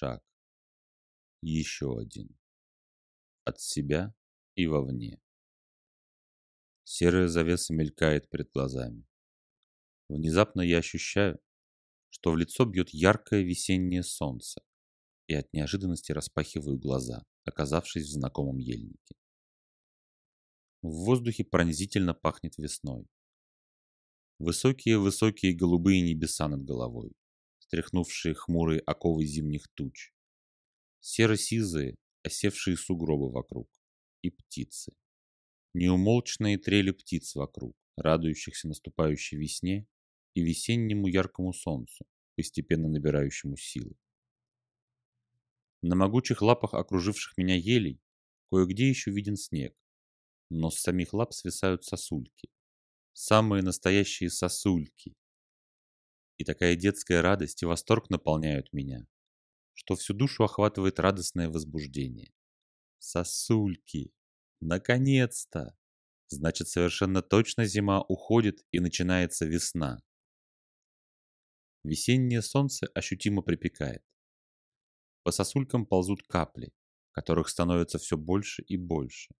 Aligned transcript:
шаг. 0.00 0.22
Еще 1.42 1.98
один. 1.98 2.38
От 3.44 3.60
себя 3.60 4.14
и 4.54 4.66
вовне. 4.66 5.20
Серая 6.84 7.28
завеса 7.28 7.74
мелькает 7.74 8.30
перед 8.30 8.50
глазами. 8.50 9.04
Внезапно 10.08 10.62
я 10.62 10.78
ощущаю, 10.78 11.38
что 12.08 12.32
в 12.32 12.36
лицо 12.36 12.64
бьет 12.64 12.90
яркое 12.90 13.42
весеннее 13.42 14.02
солнце, 14.02 14.62
и 15.28 15.34
от 15.34 15.52
неожиданности 15.52 16.12
распахиваю 16.12 16.78
глаза, 16.78 17.24
оказавшись 17.44 18.06
в 18.06 18.12
знакомом 18.12 18.58
ельнике. 18.58 19.14
В 20.82 21.04
воздухе 21.04 21.44
пронзительно 21.44 22.14
пахнет 22.14 22.56
весной. 22.56 23.06
Высокие-высокие 24.38 25.54
голубые 25.54 26.00
небеса 26.00 26.48
над 26.48 26.64
головой, 26.64 27.12
стряхнувшие 27.70 28.34
хмурые 28.34 28.80
оковы 28.80 29.24
зимних 29.24 29.68
туч. 29.74 30.12
Серо-сизые, 30.98 31.98
осевшие 32.24 32.76
сугробы 32.76 33.30
вокруг. 33.30 33.70
И 34.22 34.30
птицы. 34.30 34.92
Неумолчные 35.72 36.58
трели 36.58 36.90
птиц 36.90 37.36
вокруг, 37.36 37.76
радующихся 37.96 38.66
наступающей 38.66 39.38
весне 39.38 39.86
и 40.34 40.42
весеннему 40.42 41.06
яркому 41.06 41.52
солнцу, 41.52 42.04
постепенно 42.34 42.88
набирающему 42.88 43.56
силы. 43.56 43.96
На 45.80 45.94
могучих 45.94 46.42
лапах 46.42 46.74
окруживших 46.74 47.38
меня 47.38 47.54
елей 47.54 48.00
кое-где 48.50 48.88
еще 48.88 49.12
виден 49.12 49.36
снег, 49.36 49.76
но 50.50 50.70
с 50.70 50.80
самих 50.80 51.12
лап 51.12 51.32
свисают 51.32 51.84
сосульки. 51.84 52.50
Самые 53.12 53.62
настоящие 53.62 54.28
сосульки. 54.28 55.14
И 56.40 56.44
такая 56.44 56.74
детская 56.74 57.20
радость 57.20 57.62
и 57.62 57.66
восторг 57.66 58.08
наполняют 58.08 58.72
меня, 58.72 59.06
что 59.74 59.94
всю 59.94 60.14
душу 60.14 60.42
охватывает 60.42 60.98
радостное 60.98 61.50
возбуждение. 61.50 62.32
Сосульки! 62.98 64.14
Наконец-то! 64.62 65.76
Значит, 66.28 66.68
совершенно 66.68 67.20
точно 67.20 67.66
зима 67.66 68.00
уходит 68.00 68.64
и 68.70 68.80
начинается 68.80 69.44
весна. 69.44 70.02
Весеннее 71.84 72.40
солнце 72.40 72.86
ощутимо 72.94 73.42
припекает. 73.42 74.02
По 75.24 75.32
сосулькам 75.32 75.84
ползут 75.84 76.22
капли, 76.22 76.72
которых 77.10 77.50
становится 77.50 77.98
все 77.98 78.16
больше 78.16 78.62
и 78.62 78.78
больше. 78.78 79.34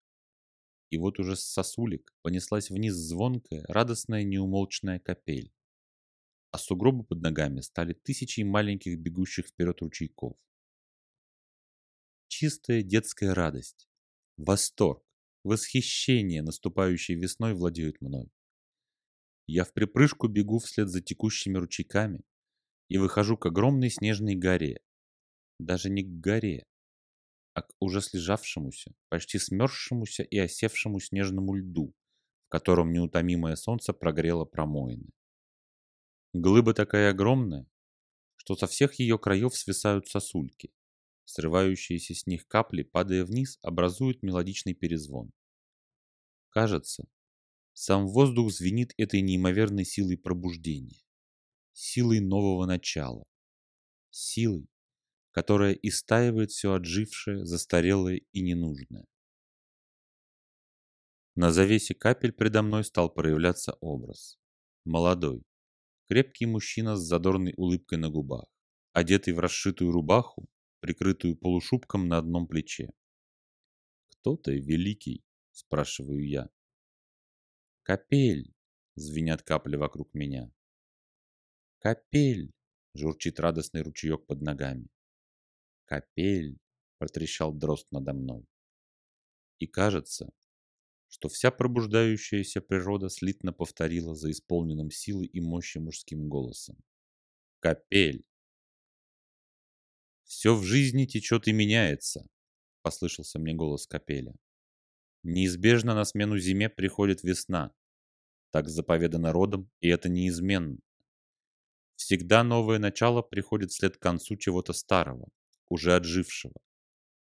И 0.91 0.99
вот 0.99 1.19
уже 1.19 1.37
с 1.37 1.45
сосулек 1.45 2.15
понеслась 2.21 2.69
вниз 2.69 2.93
звонкая, 2.93 3.65
радостная 3.69 4.23
неумолчная 4.23 4.99
капель. 4.99 5.55
А 6.51 6.59
сугробы 6.59 7.05
под 7.05 7.21
ногами 7.21 7.61
стали 7.61 7.93
тысячей 7.93 8.45
маленьких 8.45 8.99
бегущих 8.99 9.47
вперед 9.47 9.81
ручейков. 9.81 10.37
Чистая 12.29 12.83
детская 12.83 13.35
радость, 13.35 13.89
восторг, 14.37 15.05
восхищение, 15.45 16.43
наступающей 16.43 17.15
весной, 17.15 17.55
владеют 17.55 18.01
мной. 18.01 18.31
Я 19.47 19.65
в 19.65 19.73
припрыжку 19.73 20.29
бегу 20.29 20.59
вслед 20.59 20.89
за 20.89 21.01
текущими 21.01 21.59
ручейками 21.59 22.23
и 22.89 22.99
выхожу 22.99 23.37
к 23.37 23.47
огромной 23.47 23.91
снежной 23.91 24.35
горе. 24.35 24.81
Даже 25.59 25.91
не 25.91 26.03
к 26.03 26.21
горе, 26.21 26.67
а 27.55 27.63
к 27.63 27.73
уже 27.81 28.01
слежавшемуся, 28.01 28.95
почти 29.09 29.39
смерзшемуся 29.39 30.23
и 30.23 30.39
осевшему 30.39 31.01
снежному 31.01 31.55
льду, 31.55 31.95
в 32.47 32.49
котором 32.49 32.93
неутомимое 32.93 33.57
солнце 33.57 33.93
прогрело 33.93 34.45
промоины. 34.45 35.11
Глыба 36.33 36.75
такая 36.75 37.11
огромная, 37.11 37.67
что 38.37 38.55
со 38.55 38.69
всех 38.69 38.95
ее 39.01 39.19
краев 39.19 39.57
свисают 39.57 40.07
сосульки. 40.09 40.73
Срывающиеся 41.25 42.15
с 42.15 42.27
них 42.27 42.47
капли, 42.47 42.83
падая 42.83 43.25
вниз, 43.25 43.59
образуют 43.63 44.23
мелодичный 44.23 44.75
перезвон. 44.75 45.33
Кажется, 46.51 47.09
сам 47.73 48.07
воздух 48.07 48.53
звенит 48.53 48.93
этой 48.97 49.21
неимоверной 49.23 49.85
силой 49.85 50.19
пробуждения, 50.19 51.03
силой 51.73 52.21
нового 52.21 52.67
начала, 52.67 53.25
силой, 54.11 54.69
которая 55.33 55.73
истаивает 55.73 56.51
все 56.51 56.75
отжившее, 56.75 57.45
застарелое 57.45 58.23
и 58.33 58.41
ненужное. 58.41 59.07
На 61.35 61.53
завесе 61.53 61.95
капель 61.95 62.33
предо 62.33 62.63
мной 62.63 62.85
стал 62.85 63.13
проявляться 63.13 63.73
образ. 63.81 64.39
Молодой, 64.85 65.45
крепкий 66.11 66.47
мужчина 66.47 66.97
с 66.97 67.07
задорной 67.07 67.55
улыбкой 67.57 67.97
на 67.97 68.11
губах, 68.11 68.47
одетый 68.93 69.33
в 69.33 69.39
расшитую 69.39 69.93
рубаху, 69.93 70.49
прикрытую 70.81 71.37
полушубком 71.37 72.09
на 72.09 72.19
одном 72.19 72.49
плече. 72.49 72.91
«Кто 74.09 74.37
ты, 74.37 74.59
великий?»– 74.59 75.23
спрашиваю 75.53 76.29
я. 76.29 76.51
«Капель!»– 77.83 78.53
звенят 78.97 79.45
капли 79.45 79.77
вокруг 79.77 80.13
меня. 80.13 80.51
«Капель!»– 81.79 82.51
журчит 82.95 83.39
радостный 83.39 83.83
ручеек 83.83 84.27
под 84.27 84.43
ногами. 84.43 84.89
«Капель!»– 85.85 86.59
протрещал 86.99 87.55
дрозд 87.55 87.87
надо 87.93 88.15
мной. 88.15 88.49
И 89.61 89.69
кажется, 89.69 90.33
что 91.11 91.29
вся 91.29 91.51
пробуждающаяся 91.51 92.61
природа 92.61 93.11
слитно 93.11 93.53
повторила 93.53 94.15
за 94.15 94.31
исполненным 94.31 94.91
силы 94.91 95.27
и 95.27 95.41
мощи 95.41 95.79
мужским 95.79 96.29
голосом. 96.29 96.79
«Капель!» 97.59 98.25
«Все 100.25 100.55
в 100.55 100.63
жизни 100.63 101.07
течет 101.07 101.49
и 101.49 101.53
меняется»,— 101.53 102.27
послышался 102.83 103.41
мне 103.41 103.53
голос 103.53 103.89
Капеля. 103.89 104.35
«Неизбежно 105.25 105.95
на 105.95 106.05
смену 106.05 106.39
зиме 106.39 106.71
приходит 106.71 107.25
весна. 107.25 107.75
Так 108.53 108.69
заповедано 108.69 109.33
родом, 109.33 109.69
и 109.81 109.89
это 109.89 110.09
неизменно. 110.09 110.79
Всегда 111.97 112.45
новое 112.45 112.79
начало 112.79 113.21
приходит 113.21 113.73
вслед 113.73 113.97
к 113.97 114.01
концу 114.01 114.37
чего-то 114.37 114.73
старого, 114.73 115.29
уже 115.69 115.95
отжившего, 115.95 116.55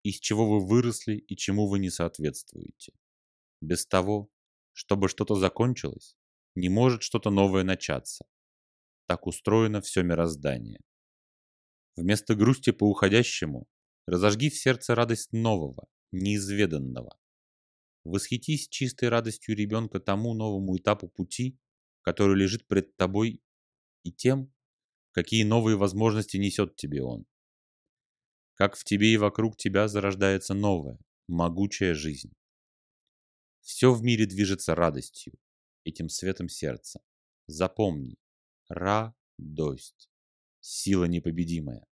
из 0.02 0.16
чего 0.16 0.48
вы 0.48 0.66
выросли 0.66 1.16
и 1.16 1.36
чему 1.36 1.68
вы 1.68 1.78
не 1.78 1.90
соответствуете. 1.90 2.92
Без 3.60 3.86
того, 3.86 4.30
чтобы 4.72 5.08
что-то 5.08 5.34
закончилось, 5.34 6.16
не 6.54 6.68
может 6.68 7.02
что-то 7.02 7.30
новое 7.30 7.64
начаться. 7.64 8.26
Так 9.06 9.26
устроено 9.26 9.80
все 9.80 10.02
мироздание. 10.02 10.80
Вместо 11.96 12.34
грусти 12.34 12.70
по 12.70 12.84
уходящему 12.84 13.66
разожги 14.06 14.50
в 14.50 14.56
сердце 14.56 14.94
радость 14.94 15.32
нового, 15.32 15.88
неизведанного. 16.12 17.18
Восхитись 18.04 18.68
чистой 18.68 19.08
радостью 19.08 19.56
ребенка 19.56 20.00
тому 20.00 20.34
новому 20.34 20.76
этапу 20.76 21.08
пути, 21.08 21.58
который 22.02 22.36
лежит 22.36 22.66
пред 22.66 22.96
тобой, 22.96 23.42
и 24.04 24.12
тем, 24.12 24.52
какие 25.10 25.42
новые 25.42 25.76
возможности 25.76 26.36
несет 26.36 26.76
тебе 26.76 27.02
он 27.02 27.26
как 28.58 28.74
в 28.74 28.82
тебе 28.82 29.14
и 29.14 29.16
вокруг 29.16 29.56
тебя 29.56 29.86
зарождается 29.86 30.52
новая, 30.52 30.98
могучая 31.28 31.94
жизнь. 31.94 32.32
Все 33.68 33.92
в 33.92 34.02
мире 34.02 34.24
движется 34.24 34.74
радостью, 34.74 35.34
этим 35.84 36.08
светом 36.08 36.48
сердца. 36.48 37.02
Запомни, 37.46 38.16
радость, 38.70 40.08
сила 40.58 41.04
непобедимая. 41.04 41.86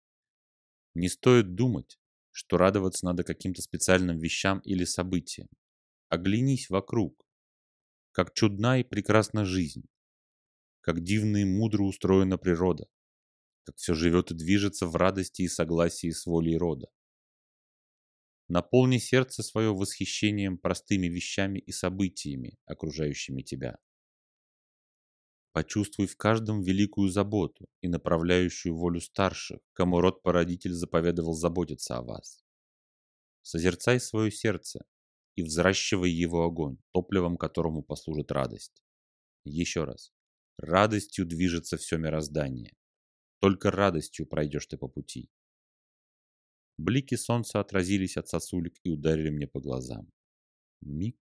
Не 0.95 1.09
стоит 1.09 1.57
думать, 1.57 1.99
что 2.31 2.59
радоваться 2.59 3.05
надо 3.05 3.25
каким-то 3.25 3.61
специальным 3.61 4.21
вещам 4.21 4.61
или 4.61 4.84
событиям. 4.84 5.49
Оглянись 6.11 6.71
вокруг, 6.71 7.27
как 8.13 8.34
чудна 8.34 8.79
и 8.79 8.84
прекрасна 8.84 9.45
жизнь, 9.45 9.89
как 10.81 11.03
дивно 11.03 11.39
и 11.39 11.45
мудро 11.45 11.83
устроена 11.83 12.39
природа, 12.39 12.87
как 13.65 13.75
все 13.79 13.95
живет 13.95 14.31
и 14.31 14.34
движется 14.34 14.87
в 14.87 14.95
радости 14.95 15.43
и 15.43 15.49
согласии 15.49 16.11
с 16.11 16.25
волей 16.25 16.57
рода. 16.57 16.87
Наполни 18.49 18.99
сердце 18.99 19.43
свое 19.43 19.75
восхищением 19.75 20.59
простыми 20.59 21.07
вещами 21.07 21.59
и 21.59 21.73
событиями, 21.73 22.59
окружающими 22.67 23.43
тебя. 23.43 23.79
Почувствуй 25.53 26.07
в 26.07 26.17
каждом 26.17 26.63
великую 26.63 27.09
заботу 27.09 27.67
и 27.81 27.89
направляющую 27.89 28.77
волю 28.77 29.01
старших, 29.01 29.61
кому 29.73 30.01
род-породитель 30.01 30.73
заповедовал 30.73 31.35
заботиться 31.35 31.97
о 31.97 32.03
вас. 32.03 32.45
Созерцай 33.43 34.01
свое 34.01 34.31
сердце 34.31 34.85
и 35.37 35.43
взращивай 35.43 36.11
его 36.11 36.45
огонь, 36.45 36.79
топливом 36.93 37.37
которому 37.37 37.83
послужит 37.83 38.33
радость. 38.33 38.83
Еще 39.45 39.85
раз. 39.85 40.13
Радостью 40.59 41.25
движется 41.25 41.77
все 41.77 41.99
мироздание. 41.99 42.75
Только 43.41 43.71
радостью 43.71 44.27
пройдешь 44.27 44.67
ты 44.67 44.77
по 44.77 44.89
пути. 44.89 45.31
Блики 46.84 47.15
солнца 47.15 47.60
отразились 47.60 48.19
от 48.19 48.28
сосулек 48.28 48.75
и 48.83 48.91
ударили 48.91 49.31
мне 49.31 49.47
по 49.47 49.59
глазам. 49.59 50.13
Миг, 50.83 51.16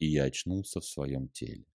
и 0.00 0.06
я 0.06 0.24
очнулся 0.24 0.80
в 0.80 0.84
своем 0.84 1.28
теле. 1.28 1.71